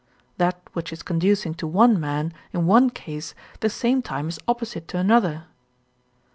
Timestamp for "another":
4.97-5.43